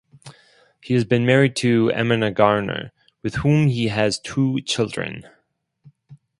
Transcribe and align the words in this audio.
He 0.81 0.95
has 0.95 1.03
been 1.03 1.27
married 1.27 1.55
to 1.57 1.91
Amina 1.93 2.31
Garner 2.31 2.91
with 3.21 3.35
whom 3.35 3.67
he 3.67 3.89
has 3.89 4.17
two 4.17 4.59
children. 4.61 5.27